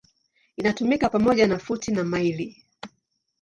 [0.57, 2.65] Inatumika pamoja na futi na maili.